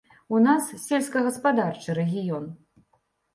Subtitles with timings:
[0.35, 2.49] У нас сельскагаспадарчы рэгіён.